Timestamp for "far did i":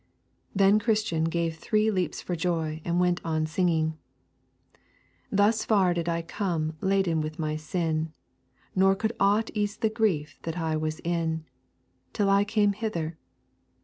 5.63-6.23